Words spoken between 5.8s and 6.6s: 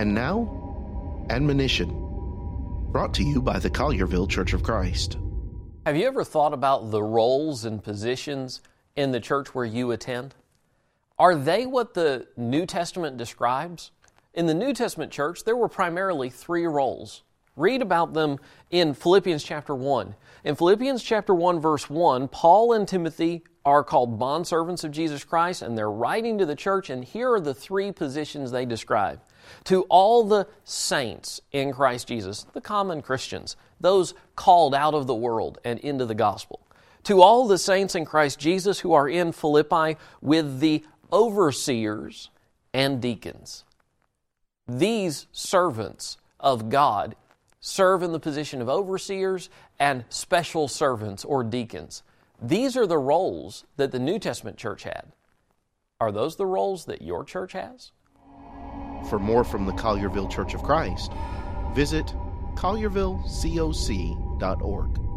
Have you ever thought